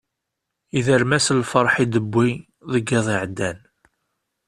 Yedrem-as 0.73 1.27
lferḥ 1.39 1.73
i 1.83 1.85
d-tewwi 1.87 2.29
deg 2.71 2.85
yiḍ 2.89 3.07
iɛeddan. 3.15 3.57